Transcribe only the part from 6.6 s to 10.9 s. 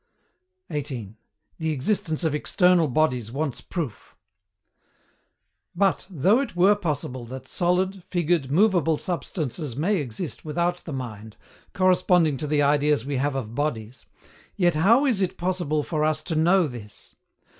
possible that solid, figured, movable substances may exist without